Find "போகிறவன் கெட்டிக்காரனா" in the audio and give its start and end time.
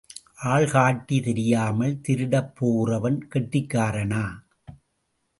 2.55-4.23